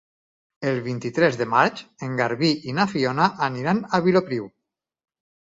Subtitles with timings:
[0.69, 4.51] El vint-i-tres de maig en Garbí i na Fiona aniran a Vilopriu.